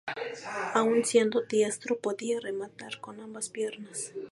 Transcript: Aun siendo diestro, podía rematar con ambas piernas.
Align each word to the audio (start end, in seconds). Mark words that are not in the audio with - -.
Aun 0.79 1.05
siendo 1.05 1.43
diestro, 1.43 1.99
podía 1.99 2.39
rematar 2.39 2.99
con 3.01 3.19
ambas 3.19 3.49
piernas. 3.51 4.15